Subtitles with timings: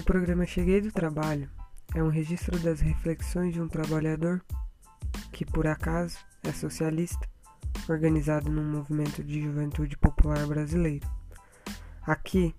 [0.00, 1.50] O programa Cheguei do Trabalho
[1.94, 4.42] é um registro das reflexões de um trabalhador
[5.30, 7.28] que, por acaso, é socialista,
[7.86, 11.06] organizado num movimento de juventude popular brasileiro.
[12.00, 12.54] Aqui,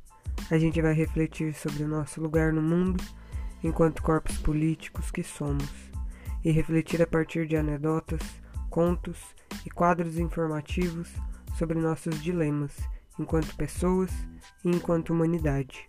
[0.52, 3.04] a gente vai refletir sobre o nosso lugar no mundo
[3.64, 5.68] enquanto corpos políticos que somos
[6.46, 8.22] e refletir a partir de anedotas,
[8.70, 9.18] contos
[9.66, 11.10] e quadros informativos
[11.58, 12.78] sobre nossos dilemas
[13.18, 14.12] enquanto pessoas
[14.64, 15.88] e enquanto humanidade.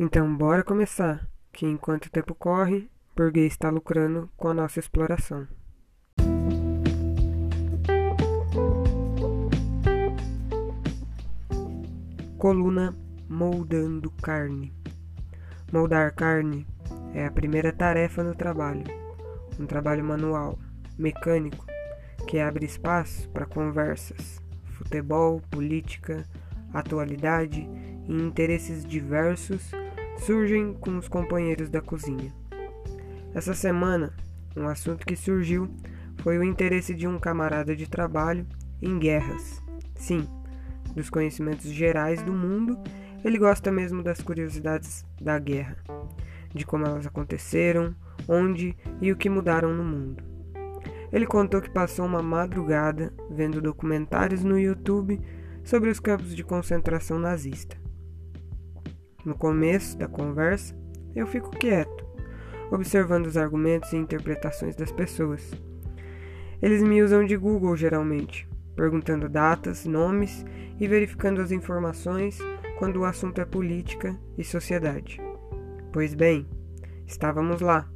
[0.00, 5.48] Então, bora começar, que enquanto o tempo corre, burguês está lucrando com a nossa exploração.
[12.38, 12.96] Coluna
[13.28, 14.72] Moldando Carne.
[15.72, 16.64] Moldar carne
[17.12, 18.84] é a primeira tarefa no trabalho,
[19.58, 20.56] um trabalho manual,
[20.96, 21.66] mecânico,
[22.28, 24.40] que abre espaço para conversas,
[24.74, 26.24] futebol, política,
[26.72, 27.68] atualidade
[28.06, 29.72] e interesses diversos
[30.18, 32.32] surgem com os companheiros da cozinha.
[33.34, 34.14] Essa semana,
[34.56, 35.68] um assunto que surgiu
[36.22, 38.46] foi o interesse de um camarada de trabalho
[38.82, 39.62] em guerras.
[39.94, 40.28] Sim,
[40.94, 42.78] dos conhecimentos gerais do mundo,
[43.24, 45.76] ele gosta mesmo das curiosidades da guerra,
[46.54, 47.94] de como elas aconteceram,
[48.28, 50.22] onde e o que mudaram no mundo.
[51.12, 55.20] Ele contou que passou uma madrugada vendo documentários no YouTube
[55.64, 57.87] sobre os campos de concentração nazista.
[59.28, 60.74] No começo da conversa,
[61.14, 62.02] eu fico quieto,
[62.70, 65.52] observando os argumentos e interpretações das pessoas.
[66.62, 70.46] Eles me usam de Google geralmente, perguntando datas, nomes
[70.80, 72.38] e verificando as informações
[72.78, 75.20] quando o assunto é política e sociedade.
[75.92, 76.48] Pois bem,
[77.06, 77.86] estávamos lá,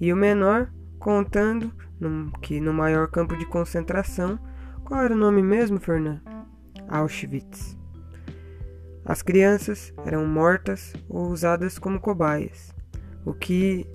[0.00, 1.72] e o menor contando
[2.42, 4.38] que no maior campo de concentração,
[4.84, 6.20] qual era o nome mesmo, Fernand?
[6.86, 7.79] Auschwitz.
[9.04, 12.74] As crianças eram mortas ou usadas como cobaias,
[13.24, 13.86] o que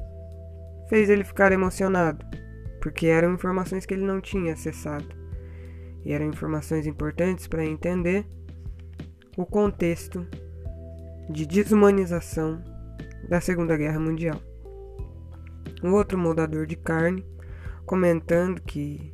[0.90, 2.26] fez ele ficar emocionado,
[2.82, 5.08] porque eram informações que ele não tinha acessado
[6.04, 8.26] e eram informações importantes para entender
[9.38, 10.26] o contexto
[11.30, 12.64] de desumanização
[13.28, 14.40] da Segunda Guerra Mundial.
[15.84, 17.26] Um outro moldador de carne
[17.86, 19.12] comentando que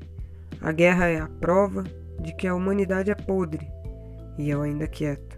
[0.62, 1.84] a guerra é a prova
[2.20, 3.68] de que a humanidade é podre,
[4.38, 5.31] e eu ainda quieto.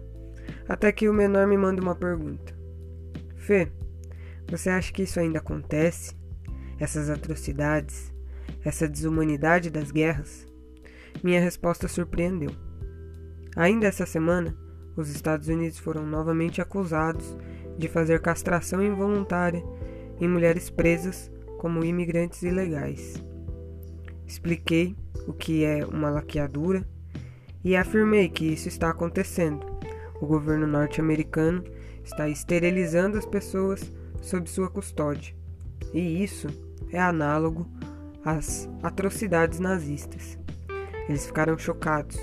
[0.68, 2.54] Até que o menor me manda uma pergunta:
[3.36, 3.70] Fê,
[4.50, 6.14] você acha que isso ainda acontece?
[6.78, 8.12] Essas atrocidades,
[8.64, 10.46] essa desumanidade das guerras?
[11.22, 12.50] Minha resposta surpreendeu.
[13.56, 14.56] Ainda essa semana,
[14.96, 17.36] os Estados Unidos foram novamente acusados
[17.78, 19.62] de fazer castração involuntária
[20.20, 23.14] em mulheres presas como imigrantes ilegais.
[24.26, 24.96] Expliquei
[25.26, 26.86] o que é uma laqueadura
[27.62, 29.73] e afirmei que isso está acontecendo.
[30.24, 31.62] O governo norte-americano
[32.02, 33.92] está esterilizando as pessoas
[34.22, 35.36] sob sua custódia,
[35.92, 36.46] e isso
[36.90, 37.66] é análogo
[38.24, 40.38] às atrocidades nazistas.
[41.06, 42.16] Eles ficaram chocados.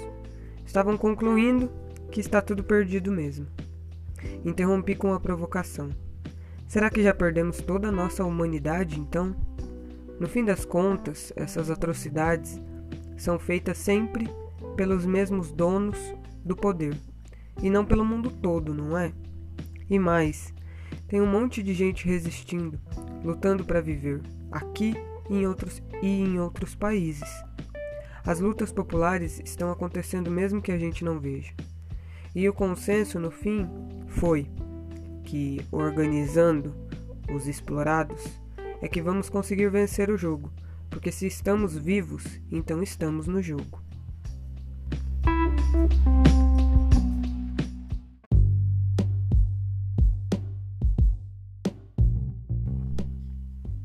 [0.65, 1.71] Estavam concluindo
[2.09, 3.45] que está tudo perdido mesmo.
[4.43, 5.91] Interrompi com uma provocação.
[6.67, 9.35] Será que já perdemos toda a nossa humanidade então?
[10.19, 12.59] No fim das contas, essas atrocidades
[13.15, 14.27] são feitas sempre
[14.75, 15.99] pelos mesmos donos
[16.43, 16.97] do poder
[17.61, 19.13] e não pelo mundo todo, não é?
[19.89, 20.53] E mais,
[21.07, 22.79] tem um monte de gente resistindo,
[23.23, 24.95] lutando para viver aqui
[25.29, 27.29] e em outros, e em outros países.
[28.23, 31.53] As lutas populares estão acontecendo mesmo que a gente não veja.
[32.33, 33.67] E o consenso, no fim,
[34.07, 34.47] foi
[35.23, 36.73] que, organizando
[37.33, 38.23] os explorados,
[38.81, 40.51] é que vamos conseguir vencer o jogo,
[40.89, 43.81] porque se estamos vivos, então estamos no jogo.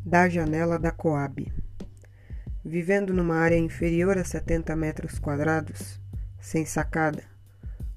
[0.06, 1.52] Da janela da Coab
[2.64, 6.00] vivendo numa área inferior a 70 metros quadrados,
[6.40, 7.24] sem sacada,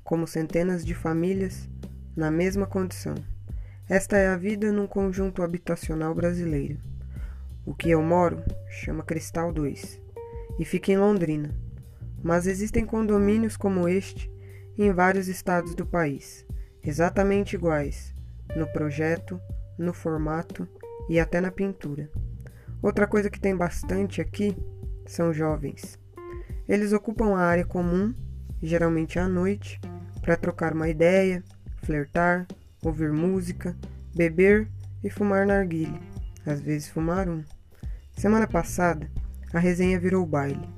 [0.04, 1.70] como centenas de famílias
[2.16, 3.14] na mesma condição.
[3.88, 6.80] Esta é a vida num conjunto habitacional brasileiro.
[7.64, 10.02] O que eu moro chama Cristal 2
[10.58, 11.54] e fica em Londrina,
[12.24, 14.32] mas existem condomínios como este
[14.76, 16.44] em vários estados do país,
[16.84, 18.16] exatamente iguais
[18.56, 19.40] no projeto,
[19.78, 20.68] no formato
[21.10, 22.10] e até na pintura.
[22.82, 24.56] Outra coisa que tem bastante aqui
[25.06, 26.00] são jovens.
[26.68, 28.14] Eles ocupam a área comum,
[28.62, 29.82] geralmente à noite,
[30.22, 31.44] para trocar uma ideia,
[31.84, 32.48] flertar,
[32.84, 33.76] ouvir música,
[34.16, 34.70] beber
[35.04, 36.00] e fumar narguile,
[36.46, 37.44] às vezes fumar um.
[38.16, 39.10] Semana passada,
[39.52, 40.70] a resenha virou baile.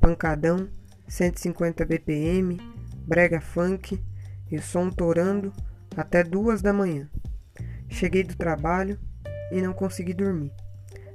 [0.00, 0.68] Pancadão,
[1.06, 2.58] 150 BPM,
[3.06, 4.02] brega funk
[4.50, 5.52] e som torando
[5.96, 7.08] até duas da manhã.
[7.88, 8.98] Cheguei do trabalho
[9.50, 10.52] e não consegui dormir.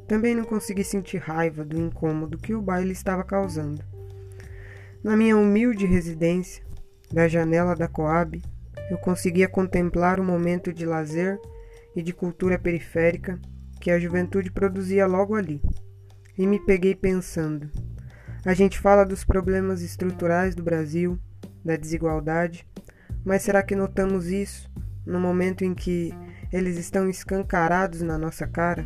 [0.07, 3.83] Também não consegui sentir raiva do incômodo que o baile estava causando.
[5.03, 6.63] Na minha humilde residência,
[7.11, 8.41] da janela da Coab,
[8.89, 11.39] eu conseguia contemplar o momento de lazer
[11.95, 13.39] e de cultura periférica
[13.79, 15.61] que a juventude produzia logo ali.
[16.37, 17.69] E me peguei pensando:
[18.45, 21.19] a gente fala dos problemas estruturais do Brasil,
[21.63, 22.67] da desigualdade,
[23.23, 24.69] mas será que notamos isso
[25.05, 26.13] no momento em que
[26.51, 28.85] eles estão escancarados na nossa cara?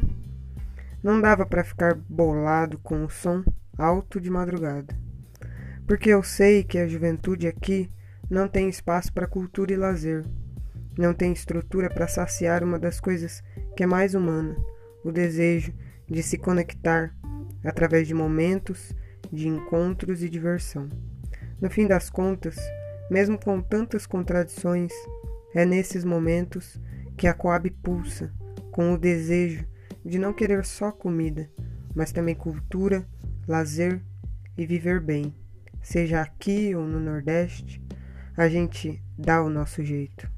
[1.01, 3.43] Não dava para ficar bolado com o som
[3.77, 4.95] alto de madrugada.
[5.87, 7.91] Porque eu sei que a juventude aqui
[8.29, 10.25] não tem espaço para cultura e lazer.
[10.97, 13.43] Não tem estrutura para saciar uma das coisas
[13.75, 14.55] que é mais humana,
[15.03, 15.73] o desejo
[16.07, 17.13] de se conectar
[17.63, 18.93] através de momentos,
[19.31, 20.87] de encontros e diversão.
[21.59, 22.55] No fim das contas,
[23.09, 24.91] mesmo com tantas contradições,
[25.55, 26.79] é nesses momentos
[27.17, 28.33] que a Coab pulsa
[28.71, 29.65] com o desejo
[30.03, 31.49] de não querer só comida,
[31.95, 33.07] mas também cultura,
[33.47, 34.01] lazer
[34.57, 35.33] e viver bem.
[35.81, 37.81] Seja aqui ou no Nordeste,
[38.35, 40.31] a gente dá o nosso jeito.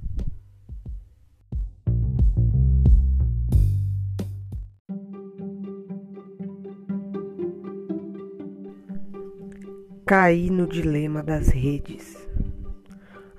[10.05, 12.15] Caí no dilema das redes.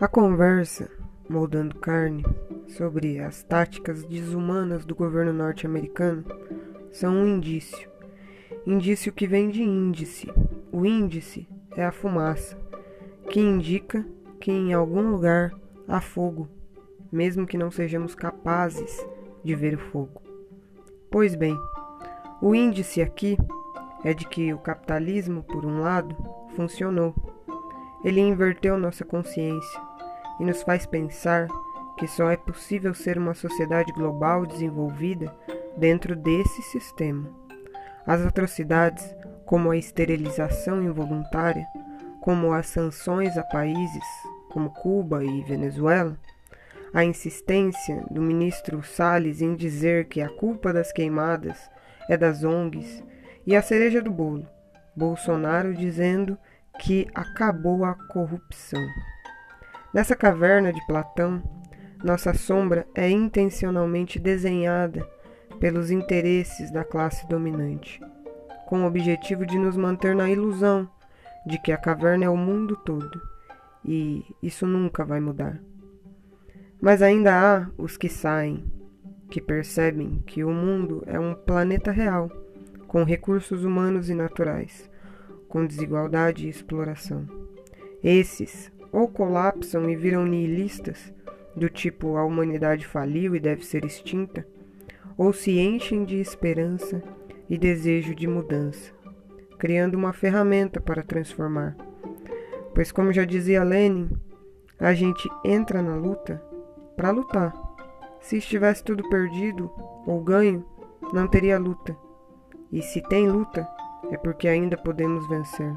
[0.00, 0.91] A conversa,
[1.29, 2.25] moldando carne,
[2.67, 6.25] sobre as táticas desumanas do governo norte-americano
[6.91, 7.89] são um indício.
[8.67, 10.29] Indício que vem de índice.
[10.73, 12.59] O índice é a fumaça,
[13.31, 14.05] que indica
[14.41, 15.53] que em algum lugar
[15.87, 16.49] há fogo,
[17.11, 19.07] mesmo que não sejamos capazes
[19.45, 20.21] de ver o fogo.
[21.11, 21.57] Pois bem,
[22.43, 23.37] o índice aqui
[24.05, 26.17] é de que o capitalismo, por um lado,
[26.55, 27.15] funcionou.
[28.05, 29.81] Ele inverteu nossa consciência
[30.39, 31.49] e nos faz pensar
[31.98, 35.34] que só é possível ser uma sociedade global desenvolvida
[35.76, 37.28] dentro desse sistema.
[38.06, 39.14] As atrocidades,
[39.44, 41.66] como a esterilização involuntária,
[42.20, 44.04] como as sanções a países
[44.56, 46.19] como Cuba e Venezuela,
[46.94, 51.70] a insistência do ministro Salles em dizer que a culpa das queimadas
[52.08, 53.04] é das ONGs
[53.46, 54.46] e a cereja do bolo,
[54.96, 56.38] Bolsonaro dizendo
[56.78, 58.82] que acabou a corrupção.
[59.93, 61.43] Nessa caverna de Platão,
[62.02, 65.06] nossa sombra é intencionalmente desenhada
[65.58, 68.00] pelos interesses da classe dominante,
[68.66, 70.88] com o objetivo de nos manter na ilusão
[71.46, 73.20] de que a caverna é o mundo todo,
[73.84, 75.60] e isso nunca vai mudar.
[76.81, 78.64] Mas ainda há os que saem,
[79.31, 82.31] que percebem que o mundo é um planeta real,
[82.87, 84.90] com recursos humanos e naturais,
[85.48, 87.26] com desigualdade e exploração.
[88.02, 91.12] Esses ou colapsam e viram nihilistas
[91.56, 94.47] do tipo a humanidade faliu e deve ser extinta,
[95.17, 97.03] ou se enchem de esperança
[97.49, 98.93] e desejo de mudança,
[99.58, 101.75] criando uma ferramenta para transformar.
[102.75, 104.11] Pois, como já dizia Lenin,
[104.79, 106.43] a gente entra na luta
[106.94, 107.55] para lutar.
[108.20, 109.70] Se estivesse tudo perdido
[110.06, 110.64] ou ganho,
[111.12, 111.97] não teria luta.
[112.70, 113.67] E se tem luta,
[114.10, 115.75] é porque ainda podemos vencer.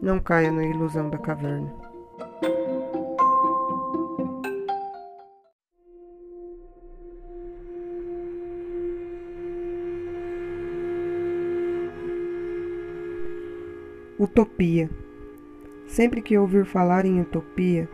[0.00, 1.85] Não caia na ilusão da caverna.
[14.18, 14.88] Utopia.
[15.86, 17.86] Sempre que ouvir falar em utopia,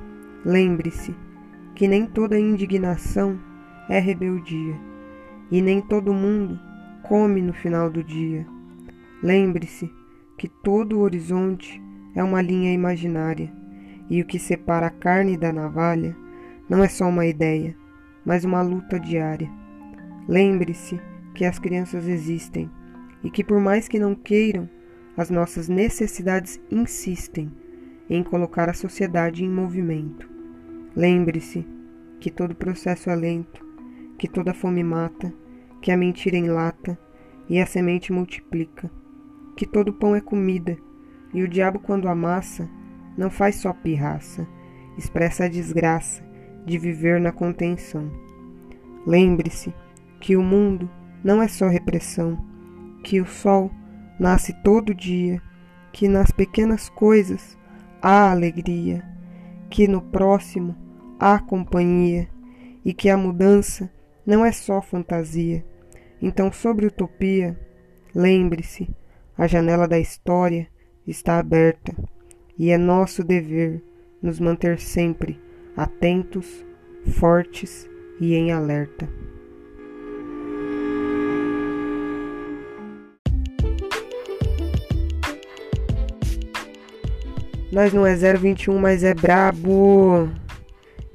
[0.44, 1.12] lembre-se
[1.74, 3.40] que nem toda indignação
[3.88, 4.76] é rebeldia,
[5.50, 6.60] e nem todo mundo
[7.02, 8.46] come no final do dia.
[9.20, 9.90] Lembre-se
[10.38, 11.82] que todo horizonte
[12.14, 13.52] é uma linha imaginária,
[14.08, 16.16] e o que separa a carne da navalha
[16.68, 17.76] não é só uma ideia,
[18.24, 19.50] mas uma luta diária.
[20.28, 21.00] Lembre-se
[21.34, 22.70] que as crianças existem
[23.24, 24.70] e que, por mais que não queiram,
[25.16, 27.52] as nossas necessidades insistem
[28.08, 30.28] em colocar a sociedade em movimento.
[30.94, 31.66] Lembre-se
[32.20, 33.64] que todo processo é lento,
[34.18, 35.32] que toda fome mata,
[35.80, 36.98] que a mentira enlata
[37.48, 38.90] e a semente multiplica,
[39.56, 40.76] que todo pão é comida
[41.34, 42.68] e o diabo, quando amassa,
[43.16, 44.46] não faz só pirraça,
[44.98, 46.22] expressa a desgraça
[46.66, 48.10] de viver na contenção.
[49.06, 49.74] Lembre-se
[50.20, 50.90] que o mundo
[51.24, 52.38] não é só repressão,
[53.02, 53.70] que o sol
[54.22, 55.42] nasce todo dia,
[55.92, 57.58] que nas pequenas coisas
[58.00, 59.04] há alegria,
[59.68, 60.76] que no próximo
[61.18, 62.28] há companhia
[62.84, 63.90] e que a mudança
[64.24, 65.66] não é só fantasia.
[66.20, 67.58] Então, sobre utopia,
[68.14, 68.88] lembre-se,
[69.36, 70.68] a janela da história
[71.04, 71.92] está aberta
[72.56, 73.82] e é nosso dever
[74.22, 75.40] nos manter sempre
[75.76, 76.64] atentos,
[77.18, 79.08] fortes e em alerta.
[87.72, 90.28] Nós não é 021, mas é brabo.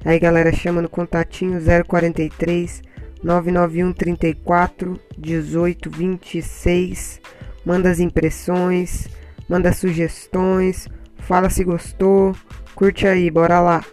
[0.04, 2.82] Aí galera, chama no contatinho 043
[3.22, 7.20] 991 34 18 26.
[7.64, 9.06] Manda as impressões,
[9.48, 10.88] manda sugestões,
[11.18, 12.34] fala se gostou.
[12.74, 13.84] Curte aí, bora lá.